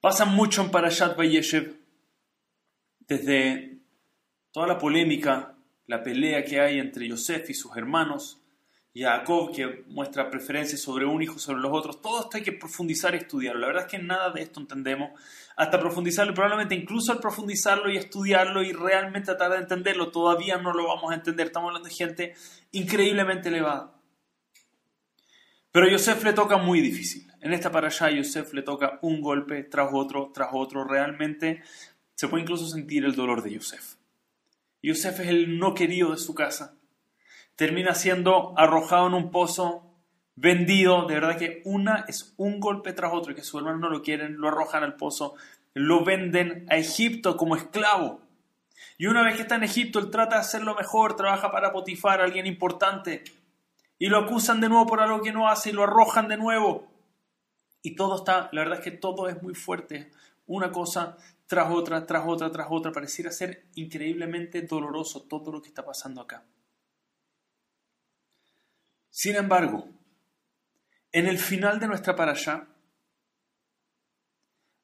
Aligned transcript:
Pasa 0.00 0.24
mucho 0.24 0.62
en 0.62 0.70
Parashat 0.70 1.14
Vayeshev, 1.14 1.76
desde 3.00 3.80
toda 4.50 4.66
la 4.66 4.78
polémica, 4.78 5.54
la 5.86 6.02
pelea 6.02 6.42
que 6.42 6.58
hay 6.58 6.78
entre 6.78 7.06
Yosef 7.06 7.50
y 7.50 7.54
sus 7.54 7.76
hermanos, 7.76 8.40
Jacob 8.94 9.54
que 9.54 9.84
muestra 9.88 10.30
preferencia 10.30 10.78
sobre 10.78 11.04
un 11.04 11.22
hijo 11.22 11.38
sobre 11.38 11.60
los 11.60 11.70
otros, 11.72 12.00
todo 12.00 12.22
esto 12.22 12.38
hay 12.38 12.42
que 12.42 12.52
profundizar 12.52 13.14
y 13.14 13.18
estudiarlo. 13.18 13.60
La 13.60 13.66
verdad 13.66 13.84
es 13.84 13.90
que 13.90 13.98
nada 13.98 14.30
de 14.30 14.40
esto 14.40 14.58
entendemos, 14.58 15.10
hasta 15.54 15.78
profundizarlo, 15.78 16.32
probablemente 16.32 16.74
incluso 16.74 17.12
al 17.12 17.20
profundizarlo 17.20 17.90
y 17.90 17.98
estudiarlo 17.98 18.62
y 18.62 18.72
realmente 18.72 19.26
tratar 19.26 19.52
de 19.52 19.58
entenderlo, 19.58 20.10
todavía 20.10 20.56
no 20.56 20.72
lo 20.72 20.86
vamos 20.86 21.12
a 21.12 21.14
entender. 21.14 21.48
Estamos 21.48 21.68
hablando 21.68 21.88
de 21.90 21.94
gente 21.94 22.34
increíblemente 22.72 23.50
elevada. 23.50 23.92
Pero 25.70 25.86
a 25.86 25.90
Yosef 25.90 26.24
le 26.24 26.32
toca 26.32 26.56
muy 26.56 26.80
difícil. 26.80 27.29
En 27.40 27.52
esta 27.52 27.70
para 27.70 27.88
allá, 27.88 28.10
Yosef 28.10 28.52
le 28.52 28.62
toca 28.62 28.98
un 29.02 29.20
golpe 29.20 29.62
tras 29.64 29.90
otro, 29.92 30.30
tras 30.32 30.50
otro. 30.52 30.84
Realmente 30.84 31.62
se 32.14 32.28
puede 32.28 32.42
incluso 32.42 32.66
sentir 32.66 33.04
el 33.04 33.14
dolor 33.14 33.42
de 33.42 33.52
Yosef. 33.52 33.94
Yosef 34.82 35.20
es 35.20 35.28
el 35.28 35.58
no 35.58 35.74
querido 35.74 36.10
de 36.12 36.18
su 36.18 36.34
casa. 36.34 36.76
Termina 37.56 37.94
siendo 37.94 38.54
arrojado 38.58 39.06
en 39.06 39.14
un 39.14 39.30
pozo, 39.30 39.94
vendido. 40.36 41.06
De 41.06 41.14
verdad 41.14 41.38
que 41.38 41.62
una 41.64 42.04
es 42.08 42.34
un 42.36 42.60
golpe 42.60 42.92
tras 42.92 43.12
otro 43.12 43.32
y 43.32 43.34
que 43.34 43.42
su 43.42 43.58
hermano 43.58 43.78
no 43.78 43.90
lo 43.90 44.02
quieren, 44.02 44.36
lo 44.38 44.48
arrojan 44.48 44.82
al 44.82 44.96
pozo, 44.96 45.34
lo 45.74 46.04
venden 46.04 46.66
a 46.70 46.76
Egipto 46.76 47.36
como 47.36 47.56
esclavo. 47.56 48.20
Y 48.96 49.06
una 49.06 49.22
vez 49.22 49.36
que 49.36 49.42
está 49.42 49.56
en 49.56 49.64
Egipto, 49.64 49.98
él 49.98 50.10
trata 50.10 50.36
de 50.36 50.42
hacerlo 50.42 50.74
mejor, 50.74 51.16
trabaja 51.16 51.50
para 51.50 51.72
Potifar, 51.72 52.20
alguien 52.20 52.46
importante 52.46 53.24
y 53.98 54.08
lo 54.08 54.18
acusan 54.18 54.60
de 54.60 54.68
nuevo 54.68 54.86
por 54.86 55.00
algo 55.00 55.20
que 55.20 55.30
no 55.30 55.48
hace 55.48 55.70
y 55.70 55.72
lo 55.72 55.84
arrojan 55.84 56.26
de 56.26 56.38
nuevo. 56.38 56.90
Y 57.82 57.94
todo 57.96 58.16
está, 58.16 58.50
la 58.52 58.62
verdad 58.62 58.78
es 58.78 58.84
que 58.84 58.90
todo 58.90 59.28
es 59.28 59.42
muy 59.42 59.54
fuerte. 59.54 60.10
Una 60.46 60.70
cosa 60.70 61.16
tras 61.46 61.70
otra, 61.72 62.06
tras 62.06 62.24
otra, 62.26 62.50
tras 62.50 62.66
otra. 62.70 62.92
Pareciera 62.92 63.30
ser 63.30 63.66
increíblemente 63.74 64.62
doloroso 64.62 65.22
todo 65.22 65.52
lo 65.52 65.62
que 65.62 65.68
está 65.68 65.84
pasando 65.84 66.20
acá. 66.20 66.44
Sin 69.10 69.36
embargo, 69.36 69.88
en 71.12 71.26
el 71.26 71.38
final 71.38 71.80
de 71.80 71.88
nuestra 71.88 72.14
allá, 72.14 72.66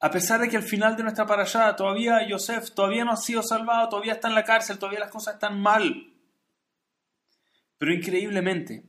a 0.00 0.10
pesar 0.10 0.40
de 0.40 0.48
que 0.48 0.56
al 0.56 0.62
final 0.62 0.96
de 0.96 1.04
nuestra 1.04 1.24
allá 1.24 1.74
todavía 1.76 2.26
Yosef 2.28 2.72
todavía 2.72 3.04
no 3.04 3.12
ha 3.12 3.16
sido 3.16 3.42
salvado, 3.42 3.88
todavía 3.88 4.14
está 4.14 4.28
en 4.28 4.34
la 4.34 4.44
cárcel, 4.44 4.78
todavía 4.78 5.00
las 5.00 5.10
cosas 5.10 5.34
están 5.34 5.60
mal. 5.60 6.12
Pero 7.78 7.92
increíblemente, 7.92 8.84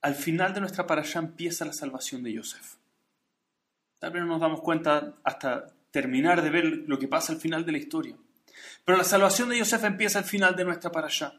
al 0.00 0.14
final 0.14 0.52
de 0.54 0.60
nuestra 0.60 0.86
parasha 0.86 1.18
empieza 1.18 1.64
la 1.64 1.72
salvación 1.72 2.22
de 2.22 2.32
Yosef. 2.32 2.76
Tal 3.98 4.12
vez 4.12 4.22
no 4.22 4.28
nos 4.28 4.40
damos 4.40 4.60
cuenta 4.60 5.16
hasta 5.24 5.66
terminar 5.90 6.42
de 6.42 6.50
ver 6.50 6.64
lo 6.64 6.98
que 6.98 7.08
pasa 7.08 7.32
al 7.32 7.40
final 7.40 7.64
de 7.64 7.72
la 7.72 7.78
historia. 7.78 8.16
Pero 8.84 8.98
la 8.98 9.04
salvación 9.04 9.48
de 9.48 9.58
Yosef 9.58 9.84
empieza 9.84 10.18
al 10.18 10.24
final 10.24 10.56
de 10.56 10.64
nuestra 10.64 10.90
parasha. 10.90 11.34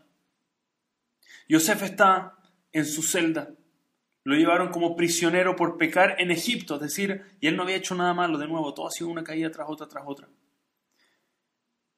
Yosef 1.47 1.83
está 1.83 2.37
en 2.71 2.85
su 2.85 3.01
celda. 3.01 3.49
Lo 4.23 4.35
llevaron 4.35 4.69
como 4.69 4.95
prisionero 4.95 5.55
por 5.55 5.77
pecar 5.77 6.15
en 6.19 6.31
Egipto, 6.31 6.75
es 6.75 6.81
decir, 6.81 7.23
y 7.39 7.47
él 7.47 7.55
no 7.55 7.63
había 7.63 7.77
hecho 7.77 7.95
nada 7.95 8.13
malo, 8.13 8.37
de 8.37 8.47
nuevo, 8.47 8.73
todo 8.73 8.87
ha 8.87 8.91
sido 8.91 9.09
una 9.09 9.23
caída 9.23 9.49
tras 9.49 9.67
otra, 9.69 9.87
tras 9.87 10.03
otra. 10.05 10.27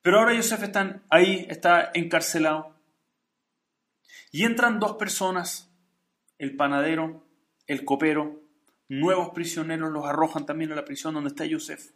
Pero 0.01 0.19
ahora 0.19 0.33
Yosef 0.33 0.63
está 0.63 1.01
ahí, 1.09 1.45
está 1.49 1.91
encarcelado. 1.93 2.75
Y 4.31 4.45
entran 4.45 4.79
dos 4.79 4.95
personas 4.95 5.69
el 6.37 6.55
panadero, 6.55 7.27
el 7.67 7.83
copero, 7.85 8.41
nuevos 9.00 9.30
prisioneros 9.30 9.89
los 9.89 10.06
arrojan 10.06 10.45
también 10.45 10.72
a 10.73 10.75
la 10.75 10.84
prisión 10.84 11.14
donde 11.14 11.30
está 11.30 11.45
Yosef. 11.45 11.92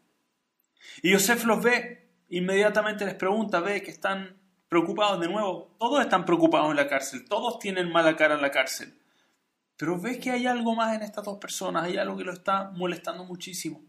Y 1.01 1.11
Yosef 1.11 1.43
los 1.43 1.61
ve, 1.61 2.09
inmediatamente 2.29 3.05
les 3.05 3.15
pregunta, 3.15 3.59
ve 3.59 3.83
que 3.83 3.91
están 3.91 4.37
preocupados 4.69 5.19
de 5.19 5.27
nuevo. 5.27 5.75
Todos 5.77 6.01
están 6.01 6.23
preocupados 6.23 6.69
en 6.71 6.77
la 6.77 6.87
cárcel, 6.87 7.25
todos 7.27 7.59
tienen 7.59 7.91
mala 7.91 8.15
cara 8.15 8.35
en 8.35 8.41
la 8.41 8.51
cárcel. 8.51 8.97
Pero 9.75 9.99
ves 9.99 10.19
que 10.19 10.31
hay 10.31 10.47
algo 10.47 10.73
más 10.73 10.95
en 10.95 11.01
estas 11.01 11.25
dos 11.25 11.37
personas, 11.37 11.83
hay 11.83 11.97
algo 11.97 12.15
que 12.15 12.23
lo 12.23 12.31
está 12.31 12.71
molestando 12.71 13.25
muchísimo. 13.25 13.83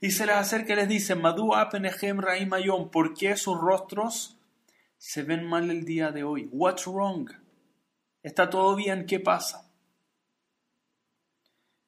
Y 0.00 0.12
se 0.12 0.26
les 0.26 0.36
acerca 0.36 0.74
y 0.74 0.76
les 0.76 0.88
dice, 0.88 1.16
Madu 1.16 1.54
Apenehem 1.54 2.20
Raim 2.20 2.50
¿por 2.92 3.14
qué 3.14 3.36
sus 3.36 3.58
rostros 3.58 4.38
se 4.96 5.24
ven 5.24 5.44
mal 5.44 5.70
el 5.72 5.84
día 5.84 6.12
de 6.12 6.22
hoy? 6.22 6.48
What's 6.52 6.86
wrong? 6.86 7.32
¿Está 8.22 8.48
todo 8.48 8.76
bien? 8.76 9.06
¿Qué 9.06 9.18
pasa? 9.18 9.65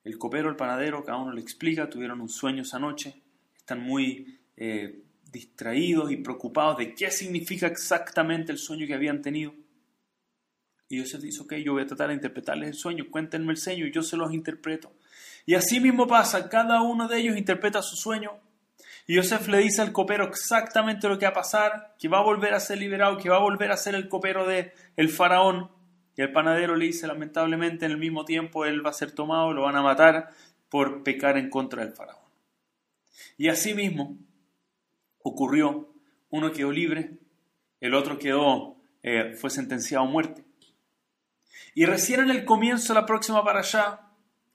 El 0.08 0.16
copero, 0.16 0.48
el 0.48 0.56
panadero, 0.56 1.04
cada 1.04 1.18
uno 1.18 1.32
le 1.32 1.42
explica, 1.42 1.90
tuvieron 1.90 2.22
un 2.22 2.30
sueño 2.30 2.62
esa 2.62 2.78
noche, 2.78 3.20
están 3.58 3.80
muy 3.80 4.38
eh, 4.56 5.02
distraídos 5.30 6.10
y 6.10 6.16
preocupados 6.16 6.78
de 6.78 6.94
qué 6.94 7.10
significa 7.10 7.66
exactamente 7.66 8.50
el 8.50 8.56
sueño 8.56 8.86
que 8.86 8.94
habían 8.94 9.20
tenido. 9.20 9.52
Y 10.88 10.98
Joseph 10.98 11.20
dice, 11.20 11.42
ok, 11.42 11.56
yo 11.56 11.74
voy 11.74 11.82
a 11.82 11.86
tratar 11.86 12.08
de 12.08 12.14
interpretarles 12.14 12.70
el 12.70 12.74
sueño, 12.74 13.04
cuéntenme 13.10 13.52
el 13.52 13.58
sueño 13.58 13.86
y 13.86 13.92
yo 13.92 14.02
se 14.02 14.16
los 14.16 14.32
interpreto. 14.32 14.90
Y 15.44 15.54
así 15.54 15.78
mismo 15.78 16.06
pasa, 16.06 16.48
cada 16.48 16.80
uno 16.80 17.06
de 17.06 17.18
ellos 17.18 17.36
interpreta 17.36 17.82
su 17.82 17.96
sueño. 17.96 18.32
Y 19.06 19.16
Joseph 19.16 19.46
le 19.48 19.58
dice 19.58 19.82
al 19.82 19.92
copero 19.92 20.24
exactamente 20.24 21.06
lo 21.06 21.18
que 21.18 21.26
va 21.26 21.32
a 21.32 21.34
pasar, 21.34 21.96
que 21.98 22.08
va 22.08 22.20
a 22.20 22.24
volver 22.24 22.54
a 22.54 22.60
ser 22.60 22.78
liberado, 22.78 23.18
que 23.18 23.28
va 23.28 23.36
a 23.36 23.40
volver 23.40 23.72
a 23.72 23.76
ser 23.76 23.94
el 23.94 24.08
copero 24.08 24.46
del 24.46 24.72
el 24.96 25.10
faraón. 25.10 25.70
Y 26.18 26.22
el 26.22 26.32
panadero 26.32 26.74
le 26.74 26.86
dice, 26.86 27.06
lamentablemente, 27.06 27.86
en 27.86 27.92
el 27.92 27.96
mismo 27.96 28.24
tiempo 28.24 28.64
él 28.64 28.84
va 28.84 28.90
a 28.90 28.92
ser 28.92 29.12
tomado, 29.12 29.52
lo 29.52 29.62
van 29.62 29.76
a 29.76 29.82
matar 29.82 30.30
por 30.68 31.04
pecar 31.04 31.38
en 31.38 31.48
contra 31.48 31.84
del 31.84 31.94
faraón. 31.94 32.24
Y 33.36 33.46
así 33.46 33.72
mismo 33.72 34.18
ocurrió, 35.22 35.94
uno 36.30 36.50
quedó 36.50 36.72
libre, 36.72 37.20
el 37.80 37.94
otro 37.94 38.18
quedó, 38.18 38.78
eh, 39.00 39.36
fue 39.38 39.48
sentenciado 39.48 40.06
a 40.06 40.08
muerte. 40.08 40.44
Y 41.72 41.86
recién 41.86 42.18
en 42.18 42.30
el 42.30 42.44
comienzo 42.44 42.92
de 42.92 43.00
la 43.00 43.06
próxima 43.06 43.44
para 43.44 43.60
allá, 43.60 44.00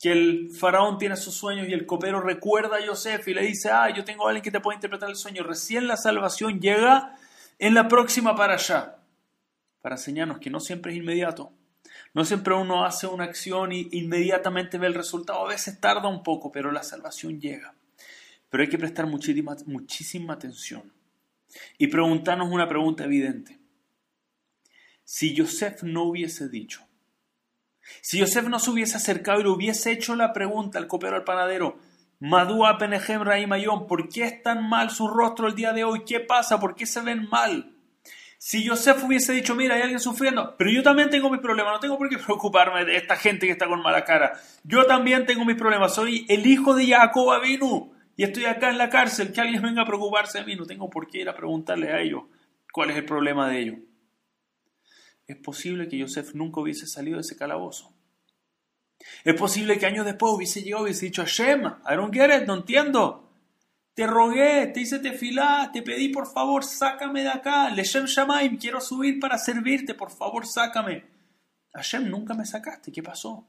que 0.02 0.12
el 0.12 0.50
faraón 0.52 0.98
tiene 0.98 1.16
sus 1.16 1.34
sueños 1.34 1.70
y 1.70 1.72
el 1.72 1.86
copero 1.86 2.20
recuerda 2.20 2.76
a 2.76 2.86
Yosef 2.86 3.26
y 3.30 3.34
le 3.34 3.44
dice, 3.44 3.70
ah, 3.72 3.90
yo 3.90 4.04
tengo 4.04 4.28
a 4.28 4.32
alguien 4.32 4.44
que 4.44 4.52
te 4.52 4.60
puede 4.60 4.76
interpretar 4.76 5.10
el 5.10 5.16
sueño. 5.16 5.44
Recién 5.44 5.88
la 5.88 5.96
salvación 5.96 6.60
llega 6.60 7.16
en 7.58 7.74
la 7.74 7.88
próxima 7.88 8.36
para 8.36 8.56
allá 8.56 8.98
para 9.84 9.96
enseñarnos 9.96 10.40
que 10.40 10.50
no 10.50 10.62
siempre 10.62 10.94
es 10.94 10.98
inmediato. 10.98 11.52
No 12.14 12.24
siempre 12.24 12.54
uno 12.54 12.86
hace 12.86 13.06
una 13.06 13.26
acción 13.26 13.74
y 13.74 13.90
inmediatamente 13.92 14.78
ve 14.78 14.88
el 14.88 14.94
resultado. 14.94 15.46
A 15.46 15.50
veces 15.50 15.82
tarda 15.82 16.08
un 16.08 16.24
poco, 16.24 16.54
pero 16.54 16.72
la 16.72 16.84
salvación 16.84 17.42
llega. 17.42 17.76
Pero 18.50 18.64
hay 18.64 18.70
que 18.70 18.78
prestar 18.78 19.08
muchísima, 19.08 19.58
muchísima 19.66 20.36
atención 20.36 20.90
y 21.78 21.88
preguntarnos 21.88 22.50
una 22.50 22.70
pregunta 22.70 23.04
evidente. 23.04 23.60
Si 25.04 25.34
Yosef 25.34 25.84
no 25.84 26.04
hubiese 26.04 26.48
dicho, 26.48 26.88
si 28.00 28.20
Yosef 28.20 28.48
no 28.48 28.60
se 28.60 28.72
hubiese 28.72 28.96
acercado 28.96 29.42
y 29.42 29.44
le 29.44 29.50
hubiese 29.50 29.92
hecho 29.92 30.16
la 30.16 30.32
pregunta 30.32 30.80
al 30.80 30.88
copero 30.88 31.18
al 31.18 31.26
panadero, 31.26 31.78
Madúa 32.22 32.78
Penejem 32.78 33.22
Raimayón, 33.22 33.86
¿por 33.86 34.08
qué 34.08 34.24
es 34.24 34.44
tan 34.44 34.70
mal 34.70 34.92
su 34.92 35.10
rostro 35.10 35.48
el 35.48 35.56
día 35.56 35.74
de 35.74 35.84
hoy? 35.84 36.06
¿Qué 36.06 36.22
pasa? 36.22 36.58
¿Por 36.58 36.74
qué 36.74 36.86
se 36.86 37.02
ven 37.02 37.28
mal? 37.30 37.73
Si 38.46 38.62
Yosef 38.62 39.02
hubiese 39.06 39.32
dicho, 39.32 39.56
mira, 39.56 39.76
hay 39.76 39.84
alguien 39.84 40.02
sufriendo, 40.02 40.58
pero 40.58 40.70
yo 40.70 40.84
también 40.84 41.10
tengo 41.10 41.30
mis 41.30 41.40
problemas, 41.40 41.76
no 41.76 41.80
tengo 41.80 41.98
por 41.98 42.10
qué 42.10 42.18
preocuparme 42.26 42.84
de 42.84 42.98
esta 42.98 43.16
gente 43.16 43.46
que 43.46 43.54
está 43.54 43.68
con 43.68 43.82
mala 43.82 44.04
cara. 44.04 44.38
Yo 44.66 44.86
también 44.86 45.26
tengo 45.26 45.46
mis 45.46 45.56
problemas, 45.56 45.96
soy 45.96 46.26
el 46.28 46.46
hijo 46.46 46.76
de 46.76 46.88
Jacob 46.88 47.32
Avinu 47.32 47.94
y 48.18 48.24
estoy 48.24 48.44
acá 48.44 48.70
en 48.70 48.78
la 48.78 48.90
cárcel, 48.90 49.32
que 49.32 49.40
alguien 49.40 49.62
venga 49.62 49.84
a 49.84 49.86
preocuparse 49.86 50.40
de 50.40 50.46
mí, 50.46 50.58
no 50.58 50.66
tengo 50.66 50.90
por 50.90 51.08
qué 51.08 51.20
ir 51.20 51.30
a 51.30 51.34
preguntarle 51.34 51.94
a 51.94 52.02
ellos 52.02 52.24
cuál 52.74 52.90
es 52.90 52.98
el 52.98 53.06
problema 53.06 53.50
de 53.50 53.60
ellos. 53.62 53.78
Es 55.26 55.38
posible 55.38 55.88
que 55.88 55.98
Yosef 56.00 56.34
nunca 56.34 56.60
hubiese 56.60 56.86
salido 56.86 57.16
de 57.16 57.22
ese 57.22 57.38
calabozo. 57.38 57.94
Es 59.24 59.36
posible 59.36 59.80
que 59.80 59.86
años 59.86 60.06
después 60.06 60.34
hubiese 60.34 60.62
llegado 60.62 60.84
y 60.84 60.88
hubiese 60.88 61.06
dicho, 61.06 61.22
Hashem, 61.22 61.62
I 61.90 61.96
don't 61.96 62.14
get 62.14 62.42
it, 62.42 62.46
no 62.46 62.56
entiendo. 62.56 63.23
Te 63.94 64.08
rogué, 64.08 64.68
te 64.68 64.82
hice 64.82 65.00
tefilá, 65.00 65.70
te 65.72 65.84
pedí 65.84 66.10
por 66.10 66.26
favor, 66.26 66.64
sácame 66.64 67.22
de 67.22 67.30
acá. 67.30 67.70
Leshem 67.70 68.06
Shamaim, 68.06 68.58
quiero 68.58 68.82
subir 68.82 69.20
para 69.20 69.38
servirte, 69.38 69.94
por 69.94 70.10
favor, 70.10 70.48
sácame. 70.48 71.06
Hashem, 71.74 72.10
nunca 72.10 72.34
me 72.34 72.46
sacaste, 72.46 72.92
¿qué 72.92 73.04
pasó? 73.04 73.48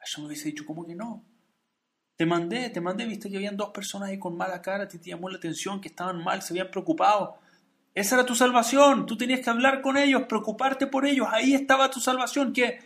Hashem 0.00 0.22
me 0.22 0.28
hubiese 0.28 0.48
dicho, 0.48 0.64
¿cómo 0.66 0.86
que 0.86 0.94
no? 0.94 1.24
Te 2.16 2.26
mandé, 2.26 2.68
te 2.70 2.80
mandé, 2.80 3.06
viste 3.06 3.30
que 3.30 3.36
habían 3.36 3.56
dos 3.56 3.70
personas 3.70 4.10
ahí 4.10 4.18
con 4.18 4.36
mala 4.36 4.60
cara, 4.60 4.86
te 4.88 4.98
llamó 4.98 5.30
la 5.30 5.38
atención, 5.38 5.80
que 5.80 5.88
estaban 5.88 6.22
mal, 6.22 6.42
se 6.42 6.52
habían 6.52 6.70
preocupado. 6.70 7.38
Esa 7.94 8.16
era 8.16 8.26
tu 8.26 8.34
salvación, 8.34 9.06
tú 9.06 9.16
tenías 9.16 9.40
que 9.40 9.50
hablar 9.50 9.80
con 9.80 9.96
ellos, 9.96 10.22
preocuparte 10.28 10.86
por 10.86 11.06
ellos, 11.06 11.26
ahí 11.30 11.54
estaba 11.54 11.90
tu 11.90 12.00
salvación. 12.00 12.52
¿Qué? 12.52 12.80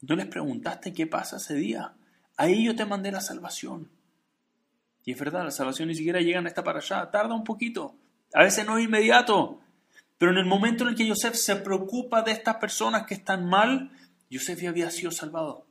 ¿No 0.00 0.16
les 0.16 0.26
preguntaste 0.26 0.92
qué 0.92 1.06
pasa 1.06 1.36
ese 1.36 1.54
día? 1.54 1.94
Ahí 2.36 2.64
yo 2.64 2.74
te 2.74 2.86
mandé 2.86 3.10
la 3.10 3.20
salvación. 3.20 3.97
Y 5.08 5.12
es 5.12 5.18
verdad, 5.18 5.42
la 5.42 5.50
salvación 5.50 5.88
ni 5.88 5.94
siquiera 5.94 6.20
llega 6.20 6.38
en 6.38 6.46
esta 6.46 6.62
para 6.62 6.80
allá, 6.80 7.10
tarda 7.10 7.34
un 7.34 7.42
poquito, 7.42 7.96
a 8.34 8.42
veces 8.42 8.66
no 8.66 8.76
es 8.76 8.84
inmediato. 8.84 9.58
Pero 10.18 10.32
en 10.32 10.36
el 10.36 10.44
momento 10.44 10.84
en 10.84 10.90
el 10.90 10.96
que 10.96 11.06
Yosef 11.06 11.34
se 11.34 11.56
preocupa 11.56 12.20
de 12.20 12.32
estas 12.32 12.56
personas 12.56 13.06
que 13.06 13.14
están 13.14 13.46
mal, 13.46 13.90
Yosef 14.28 14.60
ya 14.60 14.68
había 14.68 14.90
sido 14.90 15.10
salvado. 15.10 15.66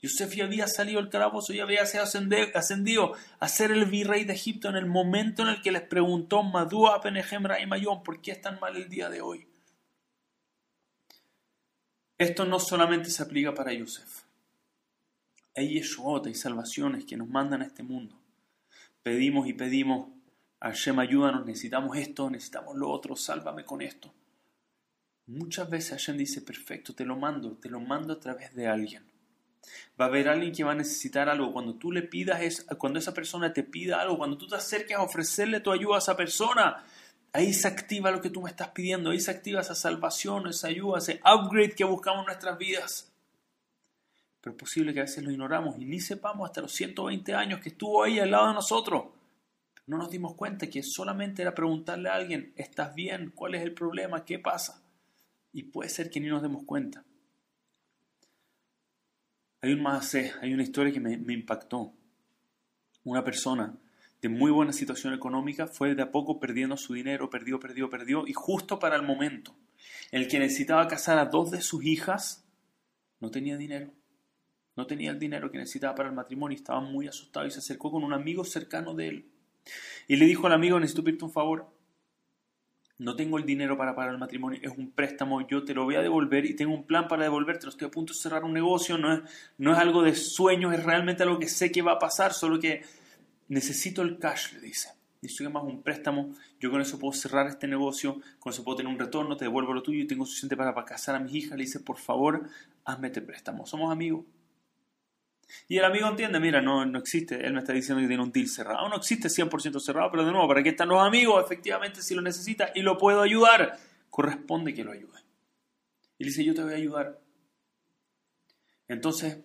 Yosef 0.00 0.34
ya 0.34 0.46
había 0.46 0.66
salido 0.68 1.02
del 1.02 1.10
calabozo, 1.10 1.52
ya 1.52 1.64
había 1.64 1.84
sido 1.84 2.02
ascendido 2.02 3.12
a 3.38 3.48
ser 3.48 3.72
el 3.72 3.84
virrey 3.84 4.24
de 4.24 4.32
Egipto 4.32 4.70
en 4.70 4.76
el 4.76 4.86
momento 4.86 5.42
en 5.42 5.48
el 5.48 5.60
que 5.60 5.70
les 5.70 5.82
preguntó 5.82 6.42
Madua 6.42 7.02
Penehem 7.02 7.42
Mayon, 7.68 8.02
¿por 8.02 8.22
qué 8.22 8.30
es 8.30 8.40
tan 8.40 8.58
mal 8.58 8.74
el 8.74 8.88
día 8.88 9.10
de 9.10 9.20
hoy? 9.20 9.46
Esto 12.16 12.46
no 12.46 12.58
solamente 12.58 13.10
se 13.10 13.22
aplica 13.22 13.52
para 13.52 13.70
Yosef. 13.74 14.22
Hay 15.54 15.74
Yeshua, 15.74 16.22
y 16.24 16.34
salvaciones 16.34 17.04
que 17.04 17.18
nos 17.18 17.28
mandan 17.28 17.60
a 17.60 17.66
este 17.66 17.82
mundo. 17.82 18.18
Pedimos 19.02 19.48
y 19.48 19.52
pedimos, 19.52 20.08
Hashem 20.60 20.98
ayúdanos, 20.98 21.46
necesitamos 21.46 21.96
esto, 21.96 22.30
necesitamos 22.30 22.76
lo 22.76 22.90
otro, 22.90 23.16
sálvame 23.16 23.64
con 23.64 23.80
esto. 23.80 24.12
Muchas 25.26 25.68
veces 25.68 25.90
Hashem 25.90 26.16
dice, 26.16 26.40
perfecto, 26.40 26.94
te 26.94 27.04
lo 27.04 27.16
mando, 27.16 27.56
te 27.58 27.68
lo 27.68 27.80
mando 27.80 28.14
a 28.14 28.20
través 28.20 28.54
de 28.54 28.66
alguien. 28.66 29.04
Va 30.00 30.06
a 30.06 30.08
haber 30.08 30.28
alguien 30.28 30.52
que 30.54 30.64
va 30.64 30.72
a 30.72 30.76
necesitar 30.76 31.28
algo. 31.28 31.52
Cuando 31.52 31.74
tú 31.74 31.92
le 31.92 32.02
pidas, 32.02 32.40
es, 32.40 32.66
cuando 32.78 32.98
esa 32.98 33.12
persona 33.12 33.52
te 33.52 33.62
pida 33.62 34.00
algo, 34.00 34.16
cuando 34.16 34.38
tú 34.38 34.48
te 34.48 34.56
acerques 34.56 34.96
a 34.96 35.02
ofrecerle 35.02 35.60
tu 35.60 35.70
ayuda 35.70 35.96
a 35.96 35.98
esa 35.98 36.16
persona, 36.16 36.84
ahí 37.32 37.52
se 37.52 37.68
activa 37.68 38.10
lo 38.10 38.20
que 38.20 38.30
tú 38.30 38.42
me 38.42 38.50
estás 38.50 38.68
pidiendo, 38.68 39.10
ahí 39.10 39.20
se 39.20 39.30
activa 39.30 39.60
esa 39.60 39.74
salvación, 39.74 40.48
esa 40.48 40.68
ayuda, 40.68 40.98
ese 40.98 41.20
upgrade 41.24 41.74
que 41.74 41.84
buscamos 41.84 42.20
en 42.20 42.26
nuestras 42.26 42.58
vidas. 42.58 43.12
Pero 44.40 44.54
es 44.54 44.60
posible 44.60 44.94
que 44.94 45.00
a 45.00 45.04
veces 45.04 45.24
lo 45.24 45.30
ignoramos 45.30 45.78
y 45.78 45.84
ni 45.84 46.00
sepamos 46.00 46.48
hasta 46.48 46.60
los 46.60 46.72
120 46.72 47.34
años 47.34 47.60
que 47.60 47.70
estuvo 47.70 48.02
ahí 48.02 48.18
al 48.18 48.30
lado 48.30 48.48
de 48.48 48.54
nosotros. 48.54 49.04
No 49.86 49.96
nos 49.96 50.10
dimos 50.10 50.34
cuenta 50.34 50.68
que 50.68 50.82
solamente 50.82 51.42
era 51.42 51.54
preguntarle 51.54 52.10
a 52.10 52.14
alguien, 52.14 52.52
¿estás 52.56 52.94
bien? 52.94 53.32
¿Cuál 53.34 53.54
es 53.54 53.62
el 53.62 53.72
problema? 53.72 54.24
¿Qué 54.24 54.38
pasa? 54.38 54.82
Y 55.52 55.64
puede 55.64 55.88
ser 55.88 56.10
que 56.10 56.20
ni 56.20 56.28
nos 56.28 56.42
demos 56.42 56.64
cuenta. 56.64 57.04
Hay 59.60 59.72
un 59.72 59.82
más 59.82 60.14
hay 60.14 60.52
una 60.52 60.62
historia 60.62 60.92
que 60.92 61.00
me, 61.00 61.32
impactó. 61.32 61.92
Una 63.02 63.24
persona 63.24 63.76
de 64.20 64.28
muy 64.28 64.50
buena 64.50 64.72
situación 64.72 65.14
económica 65.14 65.66
fue 65.66 65.94
de 65.94 66.02
a 66.02 66.12
poco 66.12 66.38
perdiendo 66.38 66.76
su 66.76 66.94
dinero, 66.94 67.30
perdió, 67.30 67.58
perdió, 67.58 67.88
perdió, 67.88 68.26
y 68.26 68.34
justo 68.34 68.78
para 68.78 68.96
el 68.96 69.02
momento 69.02 69.56
en 70.10 70.22
el 70.22 70.28
que 70.28 70.38
necesitaba 70.38 70.86
casar 70.86 71.18
a 71.18 71.26
dos 71.26 71.50
de 71.50 71.60
sus 71.60 71.84
hijas, 71.84 72.44
no 73.20 73.30
tenía 73.30 73.56
dinero. 73.56 73.92
No 74.78 74.86
tenía 74.86 75.10
el 75.10 75.18
dinero 75.18 75.50
que 75.50 75.58
necesitaba 75.58 75.96
para 75.96 76.08
el 76.08 76.14
matrimonio 76.14 76.56
y 76.56 76.60
estaba 76.60 76.80
muy 76.80 77.08
asustado 77.08 77.44
y 77.44 77.50
se 77.50 77.58
acercó 77.58 77.90
con 77.90 78.04
un 78.04 78.12
amigo 78.12 78.44
cercano 78.44 78.94
de 78.94 79.08
él. 79.08 79.28
Y 80.06 80.14
le 80.14 80.24
dijo 80.24 80.46
al 80.46 80.52
amigo, 80.52 80.78
necesito 80.78 81.02
pedirte 81.02 81.24
un 81.24 81.32
favor, 81.32 81.66
no 82.98 83.16
tengo 83.16 83.38
el 83.38 83.44
dinero 83.44 83.76
para 83.76 83.96
pagar 83.96 84.12
el 84.12 84.20
matrimonio, 84.20 84.60
es 84.62 84.70
un 84.78 84.92
préstamo, 84.92 85.44
yo 85.48 85.64
te 85.64 85.74
lo 85.74 85.82
voy 85.82 85.96
a 85.96 86.00
devolver 86.00 86.46
y 86.46 86.54
tengo 86.54 86.74
un 86.74 86.84
plan 86.84 87.08
para 87.08 87.24
devolverte, 87.24 87.68
estoy 87.68 87.88
a 87.88 87.90
punto 87.90 88.12
de 88.12 88.20
cerrar 88.20 88.44
un 88.44 88.52
negocio, 88.52 88.96
no 88.98 89.12
es, 89.12 89.20
no 89.58 89.72
es 89.72 89.78
algo 89.80 90.00
de 90.00 90.14
sueños, 90.14 90.72
es 90.72 90.84
realmente 90.84 91.24
algo 91.24 91.40
que 91.40 91.48
sé 91.48 91.72
que 91.72 91.82
va 91.82 91.94
a 91.94 91.98
pasar, 91.98 92.32
solo 92.32 92.60
que 92.60 92.82
necesito 93.48 94.02
el 94.02 94.16
cash, 94.20 94.52
le 94.52 94.60
dice. 94.60 94.90
Dice 95.20 95.42
que 95.42 95.50
más 95.50 95.64
un 95.64 95.82
préstamo, 95.82 96.36
yo 96.60 96.70
con 96.70 96.80
eso 96.80 97.00
puedo 97.00 97.12
cerrar 97.12 97.48
este 97.48 97.66
negocio, 97.66 98.20
con 98.38 98.52
eso 98.52 98.62
puedo 98.62 98.76
tener 98.76 98.92
un 98.92 99.00
retorno, 99.00 99.36
te 99.36 99.46
devuelvo 99.46 99.74
lo 99.74 99.82
tuyo 99.82 100.04
y 100.04 100.06
tengo 100.06 100.24
suficiente 100.24 100.56
para, 100.56 100.72
para 100.72 100.86
casar 100.86 101.16
a 101.16 101.18
mis 101.18 101.34
hijas. 101.34 101.58
Le 101.58 101.64
dice, 101.64 101.80
por 101.80 101.98
favor, 101.98 102.48
hazme 102.84 103.08
este 103.08 103.22
préstamo. 103.22 103.66
Somos 103.66 103.90
amigos. 103.90 104.24
Y 105.68 105.78
el 105.78 105.84
amigo 105.84 106.08
entiende, 106.08 106.40
mira, 106.40 106.60
no, 106.60 106.84
no 106.84 106.98
existe, 106.98 107.46
él 107.46 107.52
me 107.52 107.60
está 107.60 107.72
diciendo 107.72 108.00
que 108.00 108.08
tiene 108.08 108.22
un 108.22 108.32
deal 108.32 108.48
cerrado. 108.48 108.88
No 108.88 108.96
existe 108.96 109.28
100% 109.28 109.80
cerrado, 109.80 110.10
pero 110.10 110.24
de 110.24 110.32
nuevo, 110.32 110.48
¿para 110.48 110.62
qué 110.62 110.70
están 110.70 110.88
los 110.88 111.00
amigos? 111.00 111.42
Efectivamente, 111.44 112.02
si 112.02 112.14
lo 112.14 112.22
necesita 112.22 112.70
y 112.74 112.82
lo 112.82 112.98
puedo 112.98 113.22
ayudar, 113.22 113.78
corresponde 114.10 114.74
que 114.74 114.84
lo 114.84 114.92
ayude. 114.92 115.18
Y 116.18 116.24
dice, 116.24 116.44
yo 116.44 116.54
te 116.54 116.62
voy 116.62 116.72
a 116.72 116.76
ayudar. 116.76 117.20
Entonces, 118.88 119.38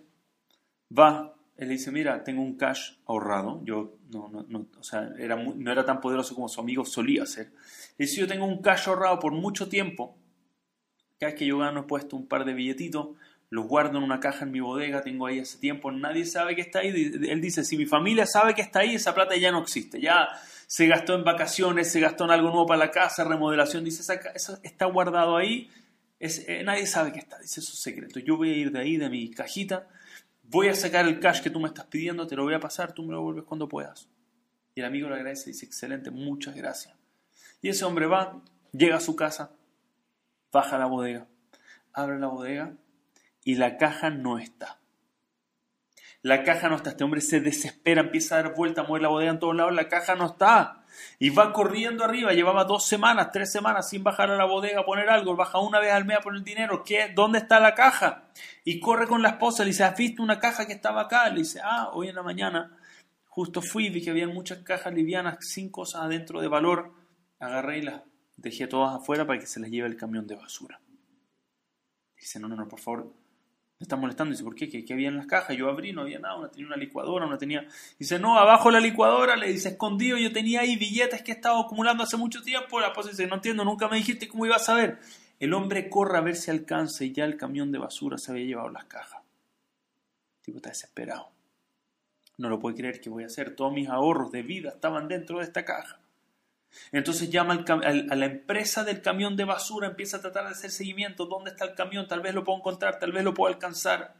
va, 0.97 1.35
él 1.57 1.67
le 1.67 1.73
dice, 1.73 1.91
mira, 1.91 2.23
tengo 2.23 2.41
un 2.41 2.57
cash 2.57 2.93
ahorrado. 3.05 3.61
Yo 3.63 3.97
no, 4.11 4.29
no, 4.29 4.45
no 4.47 4.67
o 4.79 4.83
sea, 4.83 5.13
era 5.19 5.35
no 5.35 5.71
era 5.71 5.85
tan 5.85 6.01
poderoso 6.01 6.33
como 6.33 6.49
su 6.49 6.59
amigo 6.59 6.85
solía 6.85 7.25
ser. 7.25 7.53
Le 7.97 8.05
dice, 8.05 8.21
yo 8.21 8.27
tengo 8.27 8.45
un 8.45 8.61
cash 8.61 8.87
ahorrado 8.87 9.19
por 9.19 9.33
mucho 9.33 9.69
tiempo. 9.69 10.17
Cada 11.19 11.31
vez 11.31 11.39
que 11.39 11.45
yo 11.45 11.59
gano 11.59 11.81
he 11.81 11.83
puesto 11.83 12.15
un 12.15 12.27
par 12.27 12.43
de 12.43 12.53
billetitos 12.53 13.09
los 13.53 13.67
guardo 13.67 13.99
en 13.99 14.03
una 14.03 14.19
caja 14.19 14.45
en 14.45 14.51
mi 14.51 14.61
bodega, 14.61 15.03
tengo 15.03 15.27
ahí 15.27 15.39
hace 15.39 15.59
tiempo, 15.59 15.91
nadie 15.91 16.25
sabe 16.25 16.55
que 16.55 16.61
está 16.61 16.79
ahí. 16.79 16.89
Él 16.89 17.39
dice, 17.39 17.63
si 17.63 17.77
mi 17.77 17.85
familia 17.85 18.25
sabe 18.25 18.55
que 18.55 18.63
está 18.63 18.79
ahí, 18.79 18.95
esa 18.95 19.13
plata 19.13 19.35
ya 19.35 19.51
no 19.51 19.61
existe, 19.61 20.01
ya 20.01 20.27
se 20.65 20.87
gastó 20.87 21.13
en 21.13 21.23
vacaciones, 21.23 21.91
se 21.91 21.99
gastó 21.99 22.25
en 22.25 22.31
algo 22.31 22.49
nuevo 22.49 22.65
para 22.65 22.79
la 22.79 22.89
casa, 22.89 23.23
remodelación, 23.23 23.83
dice, 23.83 24.01
eso 24.33 24.59
está 24.63 24.85
guardado 24.85 25.37
ahí, 25.37 25.69
es, 26.19 26.49
eh, 26.49 26.63
nadie 26.63 26.87
sabe 26.87 27.11
que 27.11 27.19
está, 27.19 27.37
dice, 27.37 27.59
eso 27.59 27.73
es 27.73 27.79
secreto. 27.79 28.19
Yo 28.21 28.37
voy 28.37 28.49
a 28.49 28.57
ir 28.57 28.71
de 28.71 28.79
ahí, 28.79 28.97
de 28.97 29.07
mi 29.07 29.29
cajita, 29.29 29.87
voy 30.41 30.69
a 30.69 30.73
sacar 30.73 31.05
el 31.05 31.19
cash 31.19 31.43
que 31.43 31.51
tú 31.51 31.59
me 31.59 31.67
estás 31.67 31.85
pidiendo, 31.85 32.25
te 32.25 32.35
lo 32.35 32.45
voy 32.45 32.55
a 32.55 32.59
pasar, 32.59 32.93
tú 32.93 33.03
me 33.03 33.13
lo 33.13 33.21
vuelves 33.21 33.43
cuando 33.43 33.69
puedas. 33.69 34.09
Y 34.73 34.79
el 34.79 34.87
amigo 34.87 35.09
le 35.09 35.15
agradece 35.17 35.51
y 35.51 35.53
dice, 35.53 35.67
excelente, 35.67 36.09
muchas 36.09 36.55
gracias. 36.55 36.95
Y 37.61 37.69
ese 37.69 37.85
hombre 37.85 38.07
va, 38.07 38.41
llega 38.71 38.95
a 38.95 38.99
su 38.99 39.15
casa, 39.15 39.51
baja 40.51 40.77
a 40.77 40.79
la 40.79 40.87
bodega, 40.87 41.27
abre 41.93 42.17
la 42.17 42.29
bodega 42.29 42.73
y 43.43 43.55
la 43.55 43.77
caja 43.77 44.09
no 44.09 44.37
está. 44.37 44.79
La 46.21 46.43
caja 46.43 46.69
no 46.69 46.77
está. 46.77 46.91
Este 46.91 47.03
hombre 47.03 47.19
se 47.19 47.41
desespera, 47.41 47.99
empieza 47.99 48.35
a 48.37 48.43
dar 48.43 48.55
vuelta, 48.55 48.81
a 48.81 48.83
mover 48.85 49.01
la 49.01 49.09
bodega 49.09 49.31
en 49.31 49.39
todos 49.39 49.55
lados. 49.55 49.73
La 49.73 49.89
caja 49.89 50.15
no 50.15 50.27
está. 50.27 50.85
Y 51.19 51.31
va 51.31 51.51
corriendo 51.51 52.05
arriba. 52.05 52.31
Llevaba 52.31 52.63
dos 52.63 52.87
semanas, 52.87 53.29
tres 53.33 53.51
semanas 53.51 53.89
sin 53.89 54.03
bajar 54.03 54.31
a 54.31 54.37
la 54.37 54.45
bodega 54.45 54.79
a 54.79 54.85
poner 54.85 55.09
algo. 55.09 55.35
Baja 55.35 55.59
una 55.59 55.79
vez 55.79 55.91
al 55.91 56.05
mes 56.05 56.17
a 56.17 56.21
poner 56.21 56.41
dinero. 56.41 56.81
¿Qué? 56.81 57.11
¿Dónde 57.13 57.39
está 57.39 57.59
la 57.59 57.75
caja? 57.75 58.29
Y 58.63 58.79
corre 58.79 59.05
con 59.05 59.21
la 59.21 59.31
esposa. 59.31 59.63
Le 59.63 59.71
dice, 59.71 59.83
¿has 59.83 59.97
visto 59.97 60.23
una 60.23 60.39
caja 60.39 60.65
que 60.65 60.73
estaba 60.73 61.01
acá? 61.01 61.29
Le 61.29 61.39
dice, 61.39 61.59
ah, 61.61 61.89
hoy 61.91 62.07
en 62.07 62.15
la 62.15 62.23
mañana 62.23 62.77
justo 63.25 63.61
fui 63.61 63.87
y 63.87 63.89
vi 63.89 64.01
que 64.01 64.11
había 64.11 64.27
muchas 64.27 64.59
cajas 64.59 64.93
livianas 64.93 65.45
sin 65.45 65.69
cosas 65.69 66.03
adentro 66.03 66.39
de 66.39 66.47
valor. 66.47 66.93
Agarré 67.39 67.79
y 67.79 67.81
las 67.81 68.01
dejé 68.37 68.67
todas 68.67 68.95
afuera 68.95 69.27
para 69.27 69.39
que 69.39 69.45
se 69.45 69.59
las 69.59 69.69
lleve 69.69 69.89
el 69.89 69.97
camión 69.97 70.25
de 70.25 70.35
basura. 70.35 70.79
Dice, 72.15 72.39
no, 72.39 72.47
no, 72.47 72.55
no, 72.55 72.67
por 72.69 72.79
favor, 72.79 73.13
está 73.79 73.95
molestando. 73.95 74.31
Dice, 74.31 74.43
¿por 74.43 74.55
qué? 74.55 74.69
¿Qué, 74.69 74.93
había 74.93 75.09
en 75.09 75.17
las 75.17 75.27
cajas? 75.27 75.55
Yo 75.55 75.69
abrí, 75.69 75.93
no 75.93 76.01
había 76.01 76.19
nada. 76.19 76.35
Una 76.35 76.49
tenía 76.49 76.67
una 76.67 76.77
licuadora, 76.77 77.25
una 77.25 77.37
tenía. 77.37 77.67
Dice, 77.99 78.19
no, 78.19 78.37
abajo 78.37 78.71
la 78.71 78.79
licuadora, 78.79 79.35
le 79.35 79.51
dice, 79.51 79.69
escondido. 79.69 80.17
Yo 80.17 80.31
tenía 80.31 80.61
ahí 80.61 80.75
billetes 80.75 81.21
que 81.21 81.31
estaba 81.31 81.59
acumulando 81.59 82.03
hace 82.03 82.17
mucho 82.17 82.41
tiempo. 82.41 82.79
La 82.79 82.87
esposa 82.87 83.09
dice, 83.09 83.27
no 83.27 83.35
entiendo, 83.35 83.63
nunca 83.65 83.87
me 83.87 83.97
dijiste 83.97 84.27
cómo 84.27 84.45
ibas 84.45 84.67
a 84.69 84.75
ver. 84.75 84.99
El 85.39 85.53
hombre 85.53 85.89
corre 85.89 86.17
a 86.17 86.21
ver 86.21 86.35
si 86.35 86.51
alcanza 86.51 87.03
y 87.03 87.11
ya 87.11 87.25
el 87.25 87.37
camión 87.37 87.71
de 87.71 87.79
basura 87.79 88.17
se 88.17 88.31
había 88.31 88.45
llevado 88.45 88.69
las 88.69 88.85
cajas. 88.85 89.21
El 90.39 90.45
tipo 90.45 90.57
está 90.57 90.69
desesperado. 90.69 91.29
No 92.37 92.49
lo 92.49 92.59
puede 92.59 92.77
creer 92.77 92.99
que 92.99 93.09
voy 93.09 93.23
a 93.23 93.27
hacer. 93.27 93.55
Todos 93.55 93.73
mis 93.73 93.89
ahorros 93.89 94.31
de 94.31 94.41
vida 94.41 94.69
estaban 94.69 95.07
dentro 95.07 95.39
de 95.39 95.45
esta 95.45 95.65
caja. 95.65 95.99
Entonces 96.91 97.29
llama 97.29 97.65
a 97.67 98.15
la 98.15 98.25
empresa 98.25 98.83
del 98.83 99.01
camión 99.01 99.35
de 99.35 99.45
basura, 99.45 99.87
empieza 99.87 100.17
a 100.17 100.21
tratar 100.21 100.45
de 100.45 100.51
hacer 100.51 100.71
seguimiento. 100.71 101.25
¿Dónde 101.25 101.51
está 101.51 101.65
el 101.65 101.75
camión? 101.75 102.07
Tal 102.07 102.21
vez 102.21 102.33
lo 102.33 102.43
puedo 102.43 102.59
encontrar, 102.59 102.99
tal 102.99 103.11
vez 103.11 103.23
lo 103.23 103.33
puedo 103.33 103.53
alcanzar. 103.53 104.15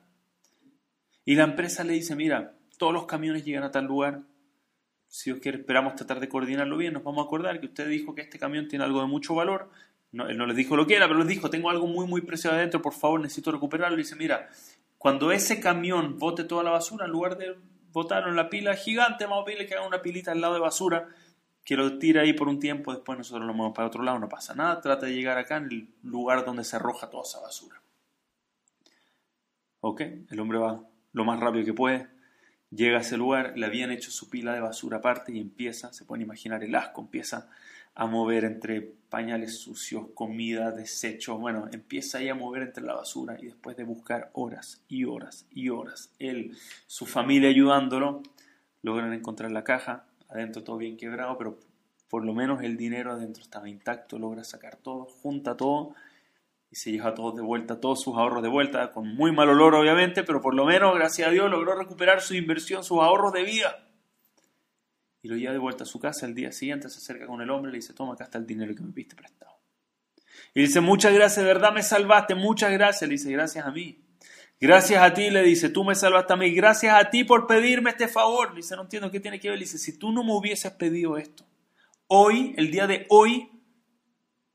Y 1.25 1.35
la 1.35 1.43
empresa 1.43 1.83
le 1.83 1.93
dice, 1.93 2.15
mira, 2.15 2.53
todos 2.77 2.93
los 2.93 3.05
camiones 3.05 3.45
llegan 3.45 3.63
a 3.63 3.71
tal 3.71 3.85
lugar. 3.85 4.21
Si 5.07 5.29
Dios 5.29 5.41
quiere, 5.41 5.59
esperamos 5.59 5.95
tratar 5.95 6.19
de 6.19 6.27
coordinarlo 6.27 6.77
bien. 6.77 6.93
Nos 6.93 7.03
vamos 7.03 7.23
a 7.23 7.27
acordar 7.27 7.59
que 7.59 7.67
usted 7.67 7.87
dijo 7.87 8.15
que 8.15 8.21
este 8.21 8.39
camión 8.39 8.67
tiene 8.67 8.83
algo 8.83 9.01
de 9.01 9.07
mucho 9.07 9.35
valor. 9.35 9.69
Él 10.11 10.37
no 10.37 10.45
les 10.45 10.55
dijo 10.55 10.75
lo 10.75 10.85
que 10.85 10.95
era, 10.95 11.07
pero 11.07 11.19
les 11.19 11.27
dijo, 11.27 11.49
tengo 11.49 11.69
algo 11.69 11.87
muy, 11.87 12.05
muy 12.07 12.21
preciado 12.21 12.57
adentro, 12.57 12.81
por 12.81 12.93
favor, 12.93 13.19
necesito 13.19 13.51
recuperarlo. 13.51 13.97
Y 13.97 14.03
dice, 14.03 14.15
mira, 14.15 14.49
cuando 14.97 15.31
ese 15.31 15.59
camión 15.59 16.19
bote 16.19 16.43
toda 16.43 16.63
la 16.63 16.71
basura, 16.71 17.05
en 17.05 17.11
lugar 17.11 17.37
de 17.37 17.55
botarlo 17.91 18.29
en 18.29 18.35
la 18.35 18.49
pila 18.49 18.75
gigante, 18.75 19.25
vamos 19.25 19.43
a 19.43 19.45
pedirle 19.45 19.65
que 19.65 19.75
haga 19.75 19.87
una 19.87 20.01
pilita 20.01 20.31
al 20.31 20.41
lado 20.41 20.55
de 20.55 20.59
basura 20.59 21.09
que 21.63 21.77
lo 21.77 21.97
tira 21.97 22.21
ahí 22.21 22.33
por 22.33 22.47
un 22.47 22.59
tiempo, 22.59 22.93
después 22.93 23.17
nosotros 23.17 23.45
lo 23.45 23.53
movemos 23.53 23.75
para 23.75 23.87
otro 23.87 24.03
lado, 24.03 24.19
no 24.19 24.29
pasa 24.29 24.53
nada, 24.53 24.81
trata 24.81 25.05
de 25.05 25.13
llegar 25.13 25.37
acá 25.37 25.57
en 25.57 25.65
el 25.65 25.87
lugar 26.03 26.45
donde 26.45 26.63
se 26.63 26.75
arroja 26.75 27.09
toda 27.09 27.23
esa 27.23 27.39
basura. 27.39 27.81
¿Ok? 29.79 30.01
El 30.29 30.39
hombre 30.39 30.57
va 30.57 30.83
lo 31.13 31.25
más 31.25 31.39
rápido 31.39 31.65
que 31.65 31.73
puede, 31.73 32.07
llega 32.69 32.97
a 32.97 33.01
ese 33.01 33.17
lugar, 33.17 33.53
le 33.55 33.65
habían 33.65 33.91
hecho 33.91 34.11
su 34.11 34.29
pila 34.29 34.53
de 34.53 34.61
basura 34.61 34.97
aparte 34.97 35.31
y 35.31 35.39
empieza, 35.39 35.93
se 35.93 36.05
pueden 36.05 36.23
imaginar 36.23 36.63
el 36.63 36.75
asco, 36.75 37.01
empieza 37.01 37.49
a 37.95 38.07
mover 38.07 38.43
entre 38.43 38.81
pañales 38.81 39.59
sucios, 39.59 40.07
comida, 40.15 40.71
desechos, 40.71 41.39
bueno, 41.39 41.67
empieza 41.71 42.17
ahí 42.17 42.29
a 42.29 42.35
mover 42.35 42.63
entre 42.63 42.83
la 42.83 42.95
basura 42.95 43.37
y 43.39 43.45
después 43.45 43.77
de 43.77 43.83
buscar 43.83 44.31
horas 44.33 44.83
y 44.87 45.03
horas 45.03 45.45
y 45.51 45.69
horas, 45.69 46.11
él, 46.17 46.57
su 46.87 47.05
familia 47.05 47.49
ayudándolo, 47.49 48.23
logran 48.81 49.13
encontrar 49.13 49.51
la 49.51 49.63
caja, 49.63 50.05
adentro 50.29 50.63
todo 50.63 50.77
bien 50.77 50.97
quebrado, 50.97 51.37
pero 51.37 51.59
por 52.09 52.25
lo 52.25 52.33
menos 52.33 52.61
el 52.63 52.77
dinero 52.77 53.11
adentro 53.11 53.43
estaba 53.43 53.69
intacto, 53.69 54.19
logra 54.19 54.43
sacar 54.43 54.77
todo, 54.77 55.05
junta 55.05 55.57
todo 55.57 55.95
y 56.69 56.75
se 56.75 56.91
lleva 56.91 57.13
todo 57.13 57.31
de 57.31 57.41
vuelta, 57.41 57.79
todos 57.79 58.01
sus 58.01 58.15
ahorros 58.17 58.41
de 58.41 58.49
vuelta, 58.49 58.91
con 58.91 59.07
muy 59.15 59.31
mal 59.31 59.49
olor 59.49 59.75
obviamente, 59.75 60.23
pero 60.23 60.41
por 60.41 60.55
lo 60.55 60.65
menos, 60.65 60.95
gracias 60.95 61.27
a 61.27 61.31
Dios, 61.31 61.49
logró 61.49 61.75
recuperar 61.75 62.21
su 62.21 62.33
inversión, 62.33 62.83
sus 62.83 62.99
ahorros 62.99 63.31
de 63.31 63.43
vida. 63.43 63.87
Y 65.21 65.27
lo 65.27 65.37
lleva 65.37 65.53
de 65.53 65.59
vuelta 65.59 65.83
a 65.83 65.87
su 65.87 65.99
casa, 65.99 66.25
el 66.25 66.33
día 66.33 66.51
siguiente 66.51 66.89
se 66.89 66.97
acerca 66.97 67.27
con 67.27 67.41
el 67.41 67.49
hombre 67.51 67.69
y 67.69 67.73
le 67.73 67.77
dice, 67.77 67.93
toma, 67.93 68.13
acá 68.13 68.23
está 68.23 68.39
el 68.39 68.45
dinero 68.47 68.73
que 68.75 68.81
me 68.81 68.91
viste 68.91 69.15
prestado. 69.15 69.53
Y 70.53 70.61
dice, 70.61 70.81
muchas 70.81 71.13
gracias, 71.13 71.45
de 71.45 71.53
verdad 71.53 71.73
me 71.73 71.83
salvaste, 71.83 72.35
muchas 72.35 72.71
gracias. 72.71 73.07
Le 73.07 73.13
dice, 73.13 73.31
gracias 73.31 73.65
a 73.65 73.71
mí. 73.71 74.03
Gracias 74.63 75.03
a 75.03 75.13
ti, 75.13 75.29
le 75.29 75.43
dice, 75.43 75.67
tú 75.67 75.83
me 75.83 75.93
salvaste 75.93 76.31
a 76.31 76.35
mí. 76.37 76.49
Gracias 76.51 76.95
a 76.95 77.09
ti 77.09 77.25
por 77.25 77.47
pedirme 77.47 77.89
este 77.89 78.07
favor. 78.07 78.51
Le 78.51 78.61
dice, 78.61 78.77
no 78.77 78.83
entiendo 78.83 79.11
qué 79.11 79.19
tiene 79.19 79.37
que 79.37 79.49
ver. 79.49 79.57
Le 79.57 79.65
dice, 79.65 79.77
si 79.77 79.99
tú 79.99 80.13
no 80.13 80.23
me 80.23 80.31
hubieses 80.31 80.71
pedido 80.71 81.17
esto, 81.17 81.45
hoy, 82.07 82.53
el 82.55 82.71
día 82.71 82.87
de 82.87 83.05
hoy, 83.09 83.51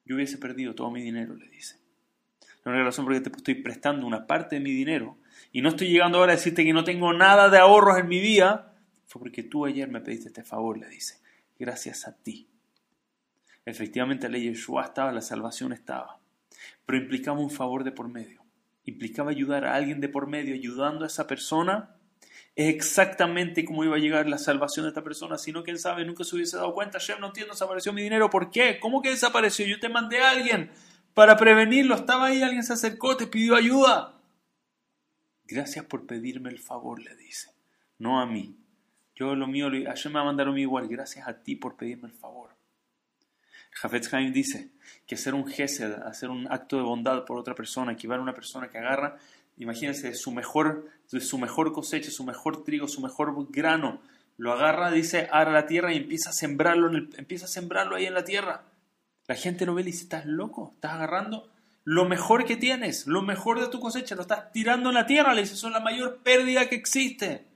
yo 0.07 0.17
hubiese 0.17 0.39
perdido 0.39 0.75
todo 0.75 0.91
mi 0.91 1.03
dinero, 1.03 1.35
le 1.35 1.47
dice. 1.51 1.77
La 2.65 2.83
razón 2.83 3.05
por 3.05 3.13
la 3.13 3.21
que 3.23 3.29
te 3.29 3.37
estoy 3.37 3.57
prestando 3.57 4.07
una 4.07 4.27
parte 4.27 4.57
de 4.57 4.63
mi 4.63 4.71
dinero 4.71 5.19
y 5.53 5.61
no 5.61 5.69
estoy 5.69 5.89
llegando 5.89 6.17
ahora 6.17 6.33
a 6.33 6.37
decirte 6.37 6.65
que 6.65 6.73
no 6.73 6.85
tengo 6.85 7.13
nada 7.13 7.51
de 7.51 7.59
ahorros 7.59 7.99
en 7.99 8.09
mi 8.09 8.19
vida, 8.19 8.75
fue 9.09 9.21
porque 9.21 9.43
tú 9.43 9.67
ayer 9.67 9.91
me 9.91 10.01
pediste 10.01 10.29
este 10.29 10.43
favor, 10.43 10.79
le 10.79 10.89
dice. 10.89 11.19
Gracias 11.59 12.09
a 12.09 12.17
ti. 12.17 12.49
Efectivamente, 13.67 14.27
la 14.27 14.39
ley 14.39 14.47
de 14.47 14.55
Yeshua 14.55 14.85
estaba, 14.85 15.13
la 15.13 15.21
salvación 15.21 15.75
estaba. 15.75 16.19
Pero 16.87 16.97
implicaba 16.97 17.39
un 17.39 17.51
favor 17.51 17.85
de 17.85 17.93
por 17.93 18.09
medio. 18.09 18.48
Implicaba 18.89 19.31
ayudar 19.31 19.67
a 19.67 19.75
alguien 19.75 20.01
de 20.01 20.09
por 20.09 20.27
medio, 20.27 20.55
ayudando 20.55 21.05
a 21.05 21.09
esa 21.09 21.27
persona. 21.27 21.95
Es 22.57 22.75
exactamente 22.75 23.65
como 23.67 23.85
iba 23.85 23.97
a 23.97 24.01
llegar 24.01 24.27
la 24.27 24.39
salvación 24.39 24.85
de 24.85 24.89
esta 24.89 25.05
persona, 25.05 25.37
sino 25.37 25.63
que 25.63 25.71
él 25.71 25.79
sabe, 25.79 26.07
nunca 26.07 26.25
se 26.25 26.35
hubiese 26.35 26.57
dado 26.57 26.73
cuenta. 26.73 26.99
Chef, 26.99 27.21
no 27.21 27.27
entiendo, 27.27 27.53
desapareció 27.53 27.93
mi 27.93 28.03
dinero. 28.03 28.31
¿Por 28.31 28.51
qué? 28.51 28.81
¿Cómo 28.81 29.03
que 29.03 29.11
desapareció? 29.11 29.67
Yo 29.67 29.79
te 29.79 29.91
mandé 29.91 30.21
a 30.21 30.31
alguien 30.31 30.71
para 31.13 31.37
prevenirlo. 31.37 31.95
Estaba 31.95 32.29
ahí, 32.29 32.43
alguien 32.43 32.63
se 32.63 32.73
acercó, 32.73 33.15
te 33.15 33.27
pidió 33.27 33.55
ayuda. 33.55 34.19
Gracias 35.45 35.85
por 35.85 36.07
pedirme 36.07 36.49
el 36.49 36.59
favor, 36.59 36.99
le 36.99 37.15
dice. 37.15 37.51
No 37.99 38.21
a 38.21 38.27
mí. 38.27 38.57
Yo 39.15 39.35
lo 39.35 39.47
mío, 39.47 39.67
ayer 39.67 40.07
me 40.07 40.15
va 40.15 40.23
a 40.23 40.25
mandar 40.25 40.49
a 40.49 40.53
mí 40.53 40.63
igual. 40.63 40.89
Gracias 40.89 41.29
a 41.29 41.43
ti 41.43 41.57
por 41.57 41.77
pedirme 41.77 42.09
el 42.09 42.15
favor. 42.15 42.58
Jafetz 43.81 44.13
Haim 44.13 44.33
dice 44.33 44.71
que 45.07 45.15
hacer 45.15 45.35
un 45.35 45.47
gesed, 45.47 45.93
hacer 46.03 46.31
un 46.31 46.51
acto 46.51 46.77
de 46.77 46.83
bondad 46.83 47.25
por 47.25 47.39
otra 47.39 47.55
persona, 47.55 47.93
equivale 47.93 48.21
a 48.21 48.23
una 48.23 48.35
persona 48.35 48.69
que 48.69 48.79
agarra, 48.79 49.19
imagínense, 49.57 50.15
su 50.15 50.33
mejor, 50.33 50.89
su 51.07 51.39
mejor 51.39 51.73
cosecha, 51.73 52.11
su 52.11 52.25
mejor 52.25 52.65
trigo, 52.65 52.89
su 52.89 53.01
mejor 53.01 53.49
grano, 53.51 54.01
lo 54.37 54.53
agarra, 54.53 54.91
dice, 54.91 55.29
a 55.31 55.45
la 55.45 55.67
tierra 55.67 55.93
y 55.93 55.99
empieza 55.99 56.31
a 56.31 56.33
sembrarlo, 56.33 56.91
empieza 57.17 57.47
a 57.47 57.49
sembrarlo 57.49 57.97
ahí 57.97 58.07
en 58.07 58.15
la 58.15 58.25
tierra. 58.25 58.65
La 59.27 59.35
gente 59.35 59.65
lo 59.65 59.75
ve 59.75 59.83
y 59.83 59.87
dice, 59.87 60.05
estás 60.05 60.27
loco, 60.27 60.73
estás 60.75 60.93
agarrando 60.93 61.51
lo 61.85 62.05
mejor 62.05 62.45
que 62.45 62.57
tienes, 62.57 63.07
lo 63.07 63.23
mejor 63.23 63.61
de 63.61 63.69
tu 63.69 63.81
cosecha, 63.81 64.15
lo 64.15 64.23
estás 64.23 64.53
tirando 64.53 64.91
en 64.91 64.95
la 64.95 65.07
tierra, 65.07 65.35
le 65.35 65.43
dice, 65.43 65.55
eso 65.55 65.69
es 65.69 65.73
la 65.73 65.81
mayor 65.81 66.19
pérdida 66.23 66.69
que 66.69 66.75
existe. 66.75 67.47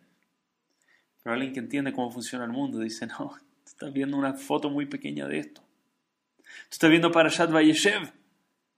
Pero 1.23 1.35
alguien 1.35 1.53
que 1.53 1.61
entiende 1.61 1.93
cómo 1.93 2.11
funciona 2.11 2.45
el 2.45 2.53
mundo 2.53 2.79
dice, 2.79 3.07
no, 3.07 3.37
estás 3.67 3.93
viendo 3.93 4.17
una 4.17 4.35
foto 4.35 4.71
muy 4.71 4.87
pequeña 4.87 5.27
de 5.27 5.39
esto. 5.39 5.63
Tú 6.69 6.73
estás 6.73 6.91
viendo 6.91 7.13
Parashat 7.13 7.51
Vayeshev, 7.51 8.13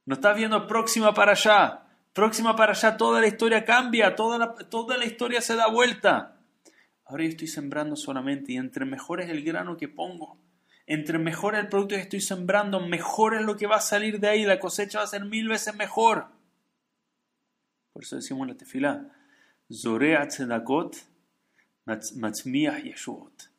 no 0.06 0.14
estás 0.14 0.36
viendo 0.36 0.66
próxima 0.66 1.14
para 1.14 1.32
allá. 1.32 1.80
Próxima 2.12 2.54
para 2.54 2.72
allá, 2.72 2.96
toda 2.96 3.20
la 3.20 3.26
historia 3.26 3.64
cambia, 3.64 4.14
toda 4.14 4.38
la, 4.38 4.54
toda 4.54 4.96
la 4.96 5.04
historia 5.04 5.40
se 5.40 5.56
da 5.56 5.66
vuelta. 5.66 6.36
Ahora 7.04 7.24
yo 7.24 7.30
estoy 7.30 7.48
sembrando 7.48 7.96
solamente 7.96 8.52
y 8.52 8.56
entre 8.56 8.84
mejor 8.84 9.20
es 9.20 9.28
el 9.30 9.42
grano 9.42 9.76
que 9.76 9.88
pongo, 9.88 10.38
entre 10.86 11.18
mejor 11.18 11.56
el 11.56 11.68
producto 11.68 11.96
que 11.96 12.02
estoy 12.02 12.20
sembrando, 12.20 12.78
mejor 12.80 13.34
es 13.34 13.42
lo 13.42 13.56
que 13.56 13.66
va 13.66 13.76
a 13.76 13.80
salir 13.80 14.20
de 14.20 14.28
ahí, 14.28 14.44
la 14.44 14.60
cosecha 14.60 14.98
va 14.98 15.04
a 15.04 15.08
ser 15.08 15.24
mil 15.24 15.48
veces 15.48 15.74
mejor. 15.74 16.28
Por 17.92 18.04
eso 18.04 18.16
decimos 18.16 18.42
en 18.42 18.48
la 18.48 18.56
tefila, 18.56 19.12
Zorea 19.72 20.26
tzedakot 20.28 20.96
matzmiah 21.86 22.78
yeshuot. 22.78 23.53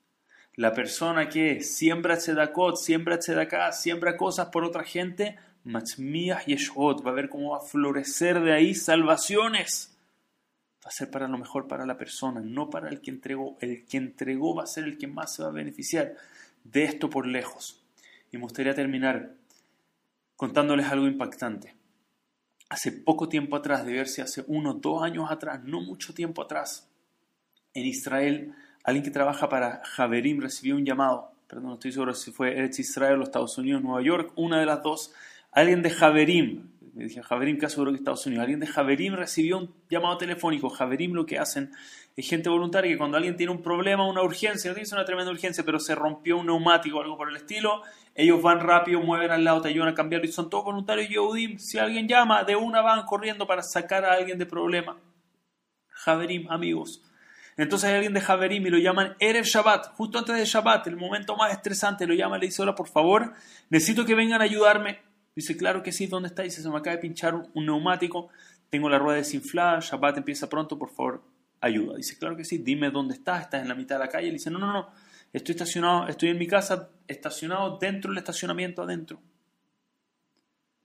La 0.58 0.74
persona 0.74 1.28
que 1.28 1.62
siembra 1.62 2.18
tzedakot, 2.18 2.78
siembra 2.78 3.20
tzedaká, 3.20 3.72
siembra 3.74 4.16
cosas 4.16 4.48
por 4.48 4.64
otra 4.64 4.84
gente, 4.84 5.38
matzmiah 5.66 6.46
yeshuot, 6.46 7.06
va 7.06 7.12
a 7.12 7.14
ver 7.14 7.28
cómo 7.28 7.52
va 7.52 7.58
a 7.58 7.68
florecer 7.68 8.40
de 8.40 8.54
ahí 8.54 8.74
salvaciones. 8.74 9.98
Va 10.86 10.90
a 10.90 10.92
ser 10.92 11.12
para 11.12 11.28
lo 11.28 11.38
mejor 11.38 11.68
para 11.68 11.86
la 11.86 11.98
persona, 11.98 12.40
no 12.40 12.70
para 12.70 12.90
el 12.90 13.02
que 13.02 13.12
entregó. 13.12 13.58
El 13.60 13.86
que 13.86 13.98
entregó 13.98 14.56
va 14.56 14.64
a 14.64 14.68
ser 14.68 14.86
el 14.86 14.98
que 14.98 15.08
más 15.08 15.36
se 15.36 15.44
va 15.44 15.50
a 15.50 15.52
beneficiar 15.52 16.16
de 16.64 16.84
esto 16.84 17.10
por 17.10 17.28
lejos. 17.28 17.84
Y 18.32 18.38
me 18.38 18.44
gustaría 18.44 18.74
terminar 18.74 19.34
contándoles 20.38 20.88
algo 20.88 21.08
impactante. 21.08 21.76
Hace 22.70 22.92
poco 22.92 23.28
tiempo 23.28 23.56
atrás, 23.56 23.86
de 23.86 23.94
verse 23.94 24.22
hace 24.22 24.44
uno, 24.48 24.74
dos 24.74 25.04
años 25.04 25.30
atrás, 25.30 25.64
no 25.64 25.82
mucho 25.82 26.14
tiempo 26.14 26.42
atrás, 26.42 26.90
en 27.74 27.86
Israel, 27.86 28.56
alguien 28.86 29.04
que 29.04 29.12
trabaja 29.12 29.50
para 29.50 29.82
Javerim 29.84 30.40
recibió 30.40 30.76
un 30.76 30.86
llamado, 30.86 31.32
perdón, 31.48 31.68
no 31.68 31.74
estoy 31.74 31.92
seguro 31.92 32.14
si 32.14 32.32
fue 32.32 32.58
Eretz 32.58 32.80
Israel 32.80 33.20
o 33.20 33.24
Estados 33.24 33.58
Unidos, 33.58 33.82
Nueva 33.82 34.02
York, 34.02 34.32
una 34.36 34.60
de 34.60 34.66
las 34.66 34.82
dos, 34.82 35.14
alguien 35.52 35.82
de 35.82 35.90
Javerim, 35.90 36.76
me 36.96 37.04
dije 37.04 37.22
Javerim, 37.22 37.58
casi 37.58 37.74
seguro 37.74 37.92
que 37.92 37.98
Estados 37.98 38.26
Unidos, 38.26 38.44
alguien 38.44 38.62
de 38.62 38.68
Javerim 38.68 39.16
recibió 39.16 39.58
un 39.58 39.76
llamado 39.90 40.18
telefónico. 40.18 40.70
Javerim 40.70 41.14
lo 41.14 41.26
que 41.26 41.38
hacen 41.38 41.74
es 42.16 42.30
gente 42.30 42.48
voluntaria 42.48 42.90
que 42.90 42.98
cuando 42.98 43.18
alguien 43.18 43.36
tiene 43.36 43.52
un 43.52 43.62
problema, 43.62 44.08
una 44.08 44.24
urgencia, 44.24 44.72
no 44.72 44.76
tiene 44.76 44.90
una 44.94 45.04
tremenda 45.04 45.30
urgencia, 45.30 45.66
pero 45.66 45.78
se 45.78 45.94
rompió 45.94 46.38
un 46.38 46.46
neumático 46.46 46.98
o 46.98 47.02
algo 47.02 47.18
por 47.18 47.30
el 47.30 47.36
estilo, 47.36 47.82
ellos 48.16 48.42
van 48.42 48.62
rápido, 48.62 49.02
mueven 49.02 49.30
al 49.32 49.44
lado, 49.44 49.62
te 49.62 49.68
ayudan 49.68 49.90
a 49.90 49.94
cambiarlo 49.94 50.26
y 50.26 50.32
son 50.32 50.50
todos 50.50 50.64
voluntarios 50.64 51.10
Yehudim. 51.10 51.58
Si 51.58 51.78
alguien 51.78 52.08
llama, 52.08 52.46
de 52.46 52.56
una 52.56 52.80
van 52.82 53.06
corriendo 53.06 53.46
para 53.46 53.62
sacar 53.62 54.06
a 54.06 54.14
alguien 54.14 54.38
de 54.38 54.46
problema. 54.46 54.98
Javerim, 55.90 56.50
amigos. 56.50 57.04
Entonces 57.58 57.90
hay 57.90 57.96
alguien 57.96 58.14
de 58.14 58.22
Javerim 58.22 58.66
y 58.68 58.70
lo 58.70 58.78
llaman 58.78 59.16
Erev 59.20 59.46
Shabbat, 59.46 59.94
justo 59.96 60.20
antes 60.20 60.36
de 60.36 60.46
Shabbat, 60.46 60.88
el 60.88 60.98
momento 60.98 61.38
más 61.38 61.54
estresante, 61.54 62.06
lo 62.06 62.14
llama 62.14 62.38
y 62.38 62.42
le 62.42 62.46
dice, 62.48 62.62
hola, 62.62 62.76
por 62.76 62.90
favor, 62.90 63.34
necesito 63.70 64.06
que 64.06 64.14
vengan 64.14 64.42
a 64.42 64.44
ayudarme. 64.44 65.00
Dice, 65.34 65.56
claro 65.56 65.82
que 65.82 65.94
sí, 65.94 66.08
¿dónde 66.08 66.28
está? 66.28 66.44
Dice, 66.44 66.62
se 66.62 66.70
me 66.70 66.78
acaba 66.78 66.96
de 66.96 67.02
pinchar 67.02 67.36
un, 67.36 67.66
neumático, 67.66 68.30
tengo 68.70 68.90
la 68.90 69.00
rueda 69.00 69.18
desinflada, 69.18 69.80
Shabbat 69.80 70.18
empieza 70.18 70.50
pronto, 70.50 70.78
por 70.78 70.90
favor, 70.90 71.24
ayuda. 71.62 71.96
Dice, 71.96 72.18
claro 72.18 72.36
que 72.36 72.44
sí, 72.44 72.58
dime 72.58 72.92
dónde 72.92 73.14
estás, 73.14 73.44
estás 73.44 73.62
en 73.62 73.70
la 73.70 73.76
mitad 73.76 73.96
de 73.96 74.06
la 74.06 74.10
calle. 74.10 74.28
Le 74.28 74.34
dice, 74.34 74.52
no, 74.52 74.60
no, 74.60 74.74
no, 74.74 74.90
estoy 75.32 75.54
estacionado, 75.54 76.08
estoy 76.10 76.30
en 76.30 76.38
mi 76.38 76.48
casa, 76.48 76.90
estacionado 77.08 77.78
dentro 77.78 78.12
del 78.12 78.18
estacionamiento 78.18 78.82
adentro. 78.82 79.22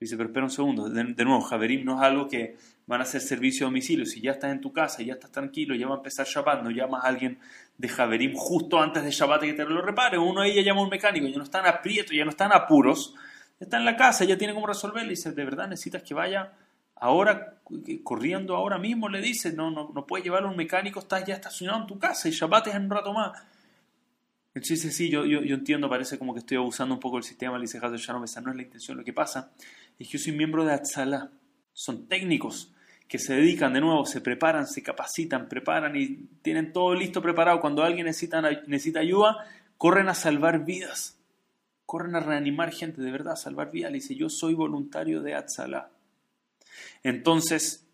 Dice, 0.00 0.16
pero 0.16 0.30
espera 0.30 0.46
un 0.46 0.50
segundo, 0.50 0.88
de, 0.88 1.24
nuevo, 1.24 1.42
Javerim 1.42 1.84
no 1.84 1.96
es 1.96 2.00
algo 2.00 2.26
que 2.26 2.56
van 2.90 3.00
a 3.00 3.04
hacer 3.04 3.20
servicio 3.20 3.66
a 3.66 3.68
domicilio. 3.68 4.04
Si 4.04 4.20
ya 4.20 4.32
estás 4.32 4.50
en 4.50 4.60
tu 4.60 4.72
casa, 4.72 5.02
ya 5.02 5.14
estás 5.14 5.30
tranquilo, 5.30 5.74
ya 5.76 5.86
va 5.86 5.94
a 5.94 5.98
empezar 5.98 6.26
Shabbat, 6.26 6.62
no 6.62 6.70
llamas 6.70 7.04
a 7.04 7.08
alguien 7.08 7.38
de 7.78 7.88
Javerim 7.88 8.34
justo 8.34 8.80
antes 8.80 9.04
de 9.04 9.10
Shabbat 9.10 9.42
que 9.42 9.52
te 9.52 9.64
lo 9.64 9.80
repare. 9.80 10.18
Uno 10.18 10.42
de 10.42 10.50
ellos 10.50 10.64
llama 10.64 10.80
a 10.80 10.84
un 10.84 10.90
mecánico, 10.90 11.26
ya 11.28 11.38
no 11.38 11.44
están 11.44 11.66
aprietos, 11.66 12.10
ya 12.14 12.24
no 12.24 12.30
están 12.30 12.52
apuros 12.52 13.14
está 13.60 13.76
en 13.76 13.84
la 13.84 13.96
casa, 13.96 14.24
ya 14.24 14.38
tiene 14.38 14.54
cómo 14.54 14.66
resolver, 14.66 15.02
le 15.04 15.10
dice, 15.10 15.32
¿de 15.32 15.44
verdad 15.44 15.68
necesitas 15.68 16.02
que 16.02 16.14
vaya 16.14 16.52
ahora, 16.96 17.60
corriendo 18.02 18.56
ahora 18.56 18.78
mismo? 18.78 19.08
Le 19.08 19.20
dice, 19.20 19.52
no, 19.52 19.70
no, 19.70 19.92
no 19.94 20.06
puedes 20.06 20.24
llevarlo 20.24 20.48
a 20.48 20.50
un 20.50 20.56
mecánico, 20.56 21.00
estás 21.00 21.24
ya 21.24 21.34
estacionado 21.34 21.82
en 21.82 21.86
tu 21.86 21.98
casa 21.98 22.28
y 22.28 22.32
Shabbat 22.32 22.68
es 22.68 22.74
un 22.74 22.90
rato 22.90 23.12
más. 23.12 23.38
Entonces 24.54 24.82
dice, 24.82 24.90
sí, 24.90 25.10
yo, 25.10 25.24
yo, 25.26 25.54
entiendo, 25.54 25.88
parece 25.88 26.18
como 26.18 26.32
que 26.32 26.40
estoy 26.40 26.56
abusando 26.56 26.94
un 26.94 27.00
poco 27.00 27.16
del 27.16 27.22
sistema, 27.22 27.56
le 27.56 27.62
dice 27.62 27.78
Hazel 27.78 27.98
Shalom, 27.98 28.24
esa 28.24 28.40
no 28.40 28.50
es 28.50 28.56
la 28.56 28.62
intención, 28.62 28.96
lo 28.96 29.04
que 29.04 29.12
pasa 29.12 29.52
es 29.98 30.08
que 30.08 30.12
yo 30.14 30.18
soy 30.18 30.32
miembro 30.32 30.64
de 30.64 30.72
Atzalá, 30.72 31.30
son 31.72 32.08
técnicos 32.08 32.72
que 33.10 33.18
se 33.18 33.34
dedican 33.34 33.74
de 33.74 33.82
nuevo, 33.82 34.06
se 34.06 34.22
preparan, 34.22 34.66
se 34.66 34.82
capacitan, 34.82 35.50
preparan 35.50 35.94
y 35.96 36.28
tienen 36.40 36.72
todo 36.72 36.94
listo 36.94 37.20
preparado. 37.20 37.60
Cuando 37.60 37.82
alguien 37.82 38.06
necesita, 38.06 38.40
necesita 38.40 39.00
ayuda, 39.00 39.44
corren 39.76 40.08
a 40.08 40.14
salvar 40.14 40.64
vidas 40.64 41.20
corren 41.90 42.14
a 42.14 42.20
reanimar 42.20 42.70
gente, 42.70 43.02
de 43.02 43.10
verdad, 43.10 43.32
a 43.32 43.36
salvar 43.36 43.72
vidas. 43.72 43.90
Le 43.90 43.96
dice, 43.96 44.14
yo 44.14 44.28
soy 44.30 44.54
voluntario 44.54 45.22
de 45.22 45.34
Atzalá. 45.34 45.90
Entonces, 47.02 47.84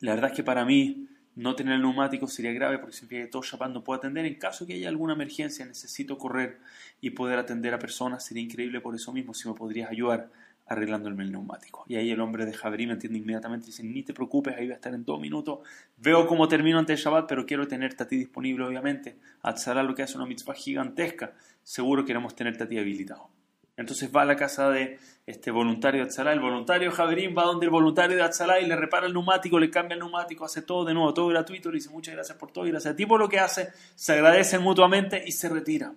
la 0.00 0.14
verdad 0.14 0.30
es 0.30 0.36
que 0.36 0.42
para 0.42 0.64
mí 0.64 1.08
no 1.34 1.54
tener 1.54 1.74
el 1.74 1.82
neumático 1.82 2.26
sería 2.26 2.54
grave 2.54 2.78
porque 2.78 2.96
significa 2.96 3.24
que 3.24 3.30
todo 3.30 3.68
no 3.68 3.84
puedo 3.84 3.98
atender. 3.98 4.24
En 4.24 4.36
caso 4.36 4.66
que 4.66 4.72
haya 4.72 4.88
alguna 4.88 5.12
emergencia, 5.12 5.66
necesito 5.66 6.16
correr 6.16 6.58
y 7.02 7.10
poder 7.10 7.38
atender 7.38 7.74
a 7.74 7.78
personas. 7.78 8.24
Sería 8.24 8.44
increíble 8.44 8.80
por 8.80 8.94
eso 8.94 9.12
mismo 9.12 9.34
si 9.34 9.46
me 9.46 9.54
podrías 9.54 9.90
ayudar 9.90 10.30
arreglándome 10.66 11.24
el 11.24 11.32
neumático. 11.32 11.84
Y 11.88 11.96
ahí 11.96 12.10
el 12.10 12.20
hombre 12.20 12.46
de 12.46 12.52
Javerí 12.52 12.86
me 12.86 12.94
entiende 12.94 13.18
inmediatamente 13.18 13.66
y 13.66 13.70
dice, 13.70 13.84
ni 13.84 14.02
te 14.02 14.14
preocupes, 14.14 14.56
ahí 14.56 14.68
va 14.68 14.74
a 14.74 14.76
estar 14.76 14.94
en 14.94 15.04
dos 15.04 15.20
minutos. 15.20 15.60
Veo 15.96 16.26
cómo 16.26 16.48
termino 16.48 16.78
antes 16.78 16.98
de 16.98 17.02
Shabbat, 17.02 17.28
pero 17.28 17.46
quiero 17.46 17.66
tenerte 17.66 18.02
a 18.02 18.08
ti 18.08 18.16
disponible, 18.16 18.64
obviamente. 18.64 19.18
Atzalá 19.42 19.82
lo 19.82 19.94
que 19.94 20.02
hace 20.02 20.16
una 20.16 20.26
mitzvah 20.26 20.54
gigantesca. 20.54 21.32
Seguro 21.62 22.04
queremos 22.04 22.34
tenerte 22.34 22.64
a 22.64 22.68
ti 22.68 22.78
habilitado. 22.78 23.28
Entonces 23.76 24.10
va 24.14 24.22
a 24.22 24.24
la 24.26 24.36
casa 24.36 24.70
de 24.70 24.98
este 25.26 25.50
voluntario 25.50 26.02
de 26.02 26.06
Atzalá. 26.06 26.32
El 26.32 26.40
voluntario 26.40 26.90
Javerín 26.90 27.34
va 27.36 27.44
donde 27.44 27.66
el 27.66 27.70
voluntario 27.70 28.16
de 28.16 28.22
Atzalá 28.22 28.60
y 28.60 28.66
le 28.66 28.76
repara 28.76 29.06
el 29.06 29.14
neumático, 29.14 29.58
le 29.58 29.70
cambia 29.70 29.94
el 29.94 30.00
neumático, 30.00 30.44
hace 30.44 30.62
todo 30.62 30.84
de 30.84 30.94
nuevo, 30.94 31.14
todo 31.14 31.28
gratuito. 31.28 31.70
Le 31.70 31.76
dice 31.76 31.90
muchas 31.90 32.14
gracias 32.14 32.36
por 32.36 32.52
todo 32.52 32.66
y 32.66 32.70
gracias 32.70 32.92
a 32.92 32.96
ti 32.96 33.06
por 33.06 33.18
lo 33.18 33.28
que 33.28 33.40
hace. 33.40 33.70
Se 33.94 34.12
agradecen 34.12 34.62
mutuamente 34.62 35.22
y 35.26 35.32
se 35.32 35.48
retira. 35.48 35.94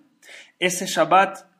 Ese 0.58 0.86
Shabbat 0.86 1.55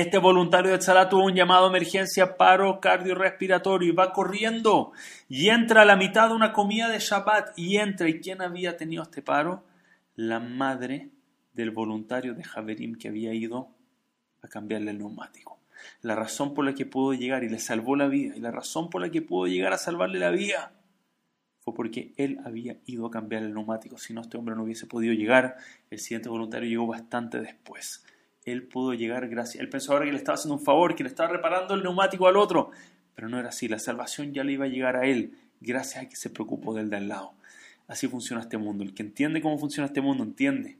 este 0.00 0.18
voluntario 0.18 0.70
de 0.70 0.78
Tzalá 0.78 1.08
tuvo 1.08 1.24
un 1.24 1.34
llamado 1.34 1.68
de 1.68 1.76
emergencia, 1.76 2.36
paro 2.36 2.80
cardiorrespiratorio, 2.80 3.88
y 3.88 3.94
va 3.94 4.12
corriendo 4.12 4.92
y 5.28 5.48
entra 5.48 5.82
a 5.82 5.84
la 5.84 5.96
mitad 5.96 6.28
de 6.28 6.34
una 6.34 6.52
comida 6.52 6.88
de 6.88 6.98
Shabbat 6.98 7.58
y 7.58 7.78
entra. 7.78 8.08
¿Y 8.08 8.20
quién 8.20 8.40
había 8.40 8.76
tenido 8.76 9.02
este 9.02 9.22
paro? 9.22 9.64
La 10.14 10.40
madre 10.40 11.10
del 11.52 11.70
voluntario 11.70 12.34
de 12.34 12.44
Javerim 12.44 12.96
que 12.96 13.08
había 13.08 13.34
ido 13.34 13.70
a 14.42 14.48
cambiarle 14.48 14.92
el 14.92 14.98
neumático. 14.98 15.58
La 16.02 16.14
razón 16.14 16.54
por 16.54 16.64
la 16.64 16.74
que 16.74 16.86
pudo 16.86 17.14
llegar 17.14 17.42
y 17.44 17.48
le 17.48 17.58
salvó 17.58 17.96
la 17.96 18.06
vida, 18.06 18.36
y 18.36 18.40
la 18.40 18.50
razón 18.50 18.90
por 18.90 19.00
la 19.00 19.10
que 19.10 19.22
pudo 19.22 19.46
llegar 19.46 19.72
a 19.72 19.78
salvarle 19.78 20.18
la 20.18 20.30
vida, 20.30 20.72
fue 21.60 21.74
porque 21.74 22.12
él 22.16 22.38
había 22.44 22.78
ido 22.86 23.06
a 23.06 23.10
cambiar 23.10 23.42
el 23.42 23.52
neumático. 23.52 23.98
Si 23.98 24.14
no, 24.14 24.20
este 24.20 24.38
hombre 24.38 24.54
no 24.54 24.62
hubiese 24.62 24.86
podido 24.86 25.12
llegar. 25.12 25.56
El 25.90 25.98
siguiente 25.98 26.28
voluntario 26.28 26.68
llegó 26.68 26.86
bastante 26.86 27.40
después. 27.40 28.04
Él 28.50 28.64
pudo 28.64 28.94
llegar 28.94 29.28
gracias. 29.28 29.60
Él 29.62 29.68
pensó 29.68 29.92
ahora 29.92 30.04
que 30.04 30.12
le 30.12 30.18
estaba 30.18 30.36
haciendo 30.36 30.56
un 30.56 30.64
favor, 30.64 30.94
que 30.94 31.02
le 31.02 31.08
estaba 31.08 31.30
reparando 31.30 31.74
el 31.74 31.82
neumático 31.82 32.26
al 32.26 32.36
otro. 32.36 32.70
Pero 33.14 33.28
no 33.28 33.38
era 33.38 33.48
así. 33.48 33.68
La 33.68 33.78
salvación 33.78 34.32
ya 34.32 34.44
le 34.44 34.52
iba 34.52 34.64
a 34.64 34.68
llegar 34.68 34.96
a 34.96 35.06
él 35.06 35.32
gracias 35.60 36.04
a 36.04 36.08
que 36.08 36.16
se 36.16 36.30
preocupó 36.30 36.74
del 36.74 36.90
de 36.90 36.96
al 36.96 37.08
lado. 37.08 37.32
Así 37.88 38.06
funciona 38.06 38.42
este 38.42 38.58
mundo. 38.58 38.84
El 38.84 38.94
que 38.94 39.02
entiende 39.02 39.40
cómo 39.40 39.58
funciona 39.58 39.86
este 39.86 40.00
mundo 40.00 40.22
entiende 40.22 40.78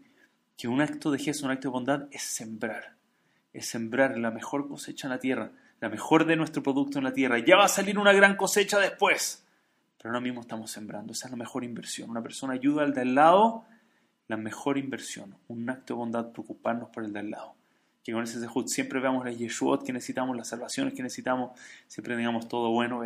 que 0.56 0.68
un 0.68 0.80
acto 0.80 1.10
de 1.10 1.18
Jesús, 1.18 1.44
un 1.44 1.50
acto 1.50 1.68
de 1.68 1.72
bondad, 1.72 2.08
es 2.10 2.22
sembrar. 2.22 2.94
Es 3.52 3.66
sembrar 3.66 4.18
la 4.18 4.30
mejor 4.30 4.68
cosecha 4.68 5.06
en 5.06 5.12
la 5.12 5.18
tierra, 5.18 5.50
la 5.80 5.88
mejor 5.88 6.26
de 6.26 6.36
nuestro 6.36 6.62
producto 6.62 6.98
en 6.98 7.04
la 7.04 7.12
tierra. 7.12 7.38
Ya 7.38 7.56
va 7.56 7.64
a 7.64 7.68
salir 7.68 7.98
una 7.98 8.12
gran 8.12 8.36
cosecha 8.36 8.78
después. 8.78 9.44
Pero 9.96 10.10
ahora 10.10 10.20
mismo 10.20 10.42
estamos 10.42 10.70
sembrando. 10.70 11.12
Esa 11.12 11.26
es 11.26 11.30
la 11.30 11.38
mejor 11.38 11.64
inversión. 11.64 12.10
Una 12.10 12.22
persona 12.22 12.52
ayuda 12.52 12.82
al 12.82 12.92
de 12.92 13.00
al 13.00 13.14
lado, 13.14 13.64
la 14.28 14.36
mejor 14.36 14.78
inversión. 14.78 15.34
Un 15.48 15.70
acto 15.70 15.94
de 15.94 15.98
bondad, 15.98 16.30
preocuparnos 16.30 16.90
por 16.90 17.04
el 17.04 17.12
de 17.12 17.20
al 17.20 17.30
lado. 17.30 17.54
Que 18.08 18.14
con 18.14 18.24
ese 18.24 18.40
Zehut 18.40 18.68
siempre 18.68 19.00
veamos 19.00 19.22
las 19.22 19.36
Yeshuot 19.36 19.84
que 19.84 19.92
necesitamos, 19.92 20.34
las 20.34 20.48
salvaciones 20.48 20.94
que 20.94 21.02
necesitamos, 21.02 21.50
siempre 21.88 22.16
tengamos 22.16 22.48
todo 22.48 22.70
bueno. 22.70 23.02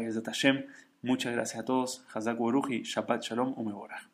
Muchas 1.03 1.33
gracias 1.33 1.61
a 1.61 1.65
todos. 1.65 2.05
Hazak 2.15 2.39
y 2.71 2.83
Shabbat 2.85 3.21
Shalom 3.21 3.53
Umeborah. 3.57 4.12